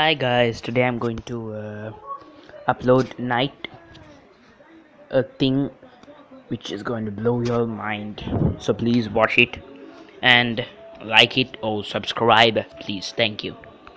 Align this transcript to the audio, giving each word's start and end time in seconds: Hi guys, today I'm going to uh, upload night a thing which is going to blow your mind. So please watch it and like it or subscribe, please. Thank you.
Hi 0.00 0.14
guys, 0.14 0.62
today 0.62 0.84
I'm 0.84 0.98
going 0.98 1.18
to 1.30 1.52
uh, 1.52 1.92
upload 2.66 3.18
night 3.18 3.68
a 5.10 5.22
thing 5.22 5.68
which 6.48 6.72
is 6.72 6.82
going 6.82 7.04
to 7.04 7.10
blow 7.10 7.42
your 7.42 7.66
mind. 7.66 8.24
So 8.58 8.72
please 8.72 9.10
watch 9.10 9.36
it 9.36 9.58
and 10.22 10.64
like 11.04 11.36
it 11.36 11.58
or 11.62 11.84
subscribe, 11.84 12.60
please. 12.80 13.12
Thank 13.14 13.44
you. 13.44 13.54